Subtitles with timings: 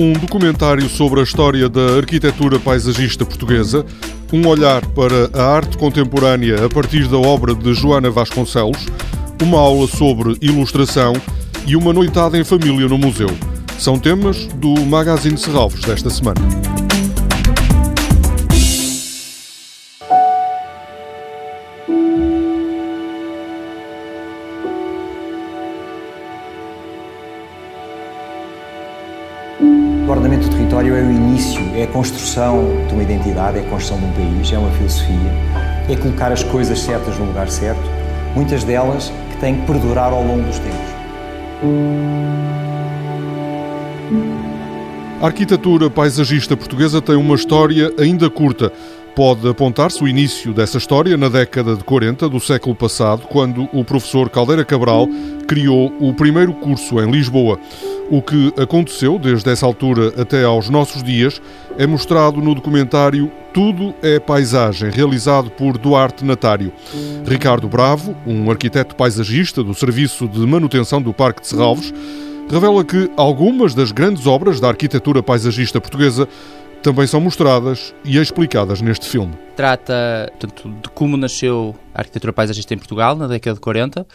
[0.00, 3.84] Um documentário sobre a história da arquitetura paisagista portuguesa,
[4.32, 8.86] um olhar para a arte contemporânea a partir da obra de Joana Vasconcelos,
[9.42, 11.14] uma aula sobre ilustração
[11.66, 13.30] e uma noitada em família no museu.
[13.76, 16.42] São temas do Magazine Serralves desta semana.
[30.08, 33.64] O ordenamento do território é o início, é a construção de uma identidade, é a
[33.64, 35.30] construção de um país, é uma filosofia,
[35.86, 37.82] é colocar as coisas certas no lugar certo,
[38.34, 40.88] muitas delas que têm que perdurar ao longo dos tempos.
[45.20, 48.72] A arquitetura paisagista portuguesa tem uma história ainda curta.
[49.18, 53.84] Pode apontar-se o início dessa história na década de 40 do século passado, quando o
[53.84, 55.08] professor Caldeira Cabral
[55.48, 57.58] criou o primeiro curso em Lisboa.
[58.08, 61.42] O que aconteceu desde essa altura até aos nossos dias
[61.76, 66.72] é mostrado no documentário Tudo é Paisagem, realizado por Duarte Natário.
[67.26, 71.92] Ricardo Bravo, um arquiteto paisagista do Serviço de Manutenção do Parque de Serralves,
[72.48, 76.28] revela que algumas das grandes obras da arquitetura paisagista portuguesa
[76.82, 79.34] também são mostradas e explicadas neste filme.
[79.56, 84.06] Trata tanto de como nasceu a arquitetura paisagista em Portugal, na década de 40,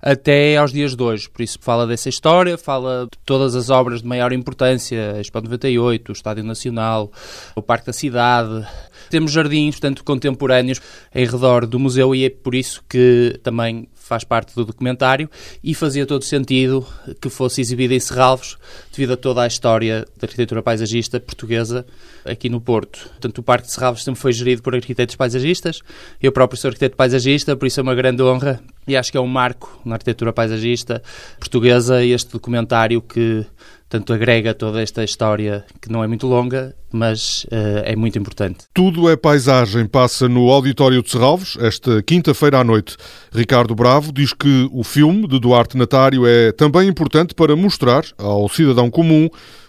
[0.00, 1.28] até aos dias de hoje.
[1.28, 5.40] Por isso fala dessa história, fala de todas as obras de maior importância, a Expo
[5.40, 7.10] 98, o Estádio Nacional,
[7.56, 8.64] o Parque da Cidade.
[9.10, 10.80] Temos jardins, portanto, contemporâneos
[11.14, 15.30] em redor do museu e é por isso que também faz parte do documentário
[15.62, 16.86] e fazia todo sentido
[17.20, 18.58] que fosse exibido em Serralvos
[18.90, 21.86] devido a toda a história da arquitetura paisagista portuguesa
[22.24, 23.08] aqui no Porto.
[23.08, 25.80] Portanto, o Parque de Serralvos sempre foi gerido por arquitetos paisagistas.
[26.20, 29.20] Eu próprio sou arquiteto paisagista, por isso é uma grande honra e acho que é
[29.20, 31.02] um marco na arquitetura paisagista
[31.38, 33.44] portuguesa este documentário que
[33.92, 38.64] tanto agrega toda esta história que não é muito longa, mas uh, é muito importante.
[38.72, 42.96] Tudo é paisagem passa no Auditório de Serralves esta quinta-feira à noite.
[43.30, 48.48] Ricardo Bravo diz que o filme de Duarte Natário é também importante para mostrar ao
[48.48, 49.28] cidadão comum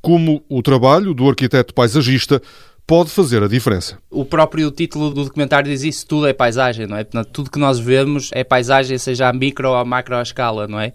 [0.00, 2.40] como o trabalho do arquiteto paisagista
[2.86, 3.98] pode fazer a diferença.
[4.10, 7.04] O próprio título do documentário diz isso, tudo é paisagem, não é?
[7.04, 10.92] Tudo que nós vemos é paisagem, seja a micro ou a macro escala, não é?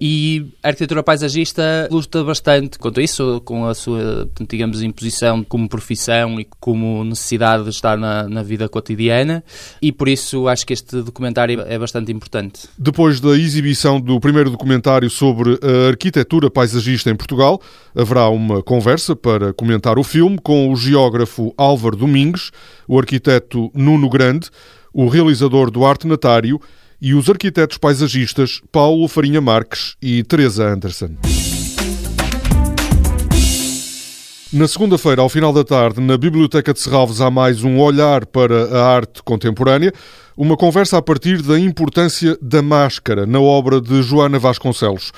[0.00, 5.68] E a arquitetura paisagista luta bastante quanto a isso, com a sua, digamos, imposição como
[5.68, 9.42] profissão e como necessidade de estar na, na vida cotidiana
[9.82, 12.68] e por isso acho que este documentário é bastante importante.
[12.78, 17.60] Depois da exibição do primeiro documentário sobre a arquitetura paisagista em Portugal,
[17.94, 22.50] haverá uma conversa para comentar o filme com o geógrafo fotógrafo Álvaro Domingues,
[22.86, 24.48] o arquiteto Nuno Grande,
[24.92, 26.60] o realizador Duarte Natário
[27.00, 31.16] e os arquitetos paisagistas Paulo Farinha Marques e Teresa Anderson.
[34.52, 38.78] Na segunda-feira, ao final da tarde, na Biblioteca de Serralves, há mais um olhar para
[38.78, 39.92] a arte contemporânea,
[40.36, 45.10] uma conversa a partir da importância da máscara na obra de Joana Vasconcelos.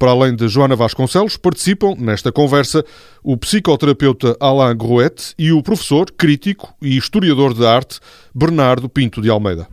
[0.00, 2.82] Para além de Joana Vasconcelos, participam nesta conversa
[3.22, 8.00] o psicoterapeuta Alain Grouet e o professor, crítico e historiador de arte
[8.34, 9.68] Bernardo Pinto de Almeida.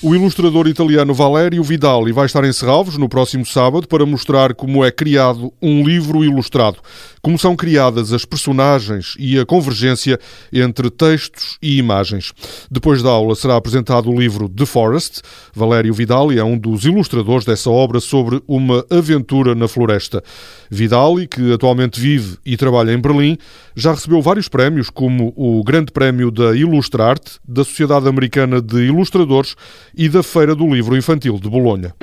[0.00, 4.84] O ilustrador italiano Valério Vidali vai estar em Serralves no próximo sábado para mostrar como
[4.84, 6.78] é criado um livro ilustrado,
[7.20, 10.16] como são criadas as personagens e a convergência
[10.52, 12.32] entre textos e imagens.
[12.70, 15.20] Depois da aula será apresentado o livro The Forest.
[15.52, 20.22] Valério Vidali é um dos ilustradores dessa obra sobre uma aventura na floresta.
[20.70, 23.36] Vidali, que atualmente vive e trabalha em Berlim,
[23.74, 29.56] já recebeu vários prémios, como o Grande Prémio da Ilustrarte, da Sociedade Americana de Ilustradores
[29.96, 31.94] e da Feira do Livro Infantil de Bolonha.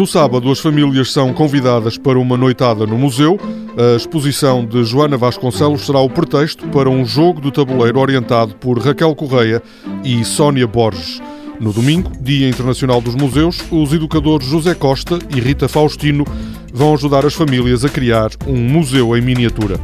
[0.00, 3.38] No sábado, as famílias são convidadas para uma noitada no museu.
[3.76, 8.78] A exposição de Joana Vasconcelos será o pretexto para um jogo de tabuleiro orientado por
[8.78, 9.62] Raquel Correia
[10.02, 11.20] e Sónia Borges.
[11.60, 16.24] No domingo, Dia Internacional dos Museus, os educadores José Costa e Rita Faustino
[16.72, 19.78] vão ajudar as famílias a criar um museu em miniatura.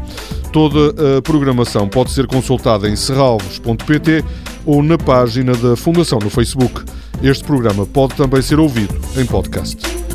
[0.52, 4.24] Toda a programação pode ser consultada em serralvos.pt
[4.64, 6.82] ou na página da Fundação no Facebook.
[7.22, 10.05] Este programa pode também ser ouvido em podcast.